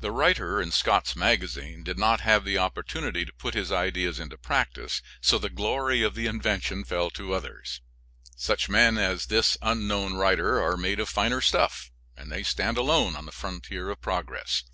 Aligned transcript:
The 0.00 0.10
writer 0.10 0.60
in 0.60 0.72
Scott's 0.72 1.16
Magazine 1.16 1.82
did 1.84 1.98
not 1.98 2.20
have 2.20 2.44
the 2.44 2.58
opportunity 2.58 3.24
to 3.24 3.32
put 3.32 3.54
his 3.54 3.72
ideas 3.72 4.20
into 4.20 4.36
practice, 4.36 5.00
so 5.22 5.38
the 5.38 5.48
glory 5.48 6.02
of 6.02 6.14
the 6.14 6.26
invention 6.26 6.84
fell 6.84 7.08
to 7.12 7.32
others. 7.32 7.80
Such 8.36 8.68
men 8.68 8.98
as 8.98 9.24
this 9.24 9.56
unknown 9.62 10.16
writer 10.16 10.62
are 10.62 10.76
made 10.76 11.00
of 11.00 11.08
finer 11.08 11.40
stuff, 11.40 11.90
and 12.14 12.30
they 12.30 12.42
stand 12.42 12.76
alone 12.76 13.16
on 13.16 13.24
the 13.24 13.32
frontier 13.32 13.88
of 13.88 14.02
progress. 14.02 14.64